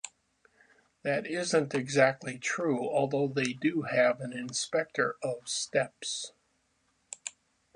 That 1.03 1.27
isn't 1.27 1.75
exactly 1.75 2.39
true, 2.39 2.89
although 2.89 3.27
they 3.27 3.53
do 3.53 3.83
have 3.83 4.19
an 4.19 4.33
Inspector 4.33 5.15
of 5.21 5.47
Steps. 5.47 6.31